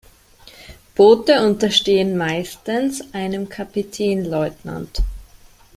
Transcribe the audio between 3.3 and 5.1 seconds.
Kapitänleutnant.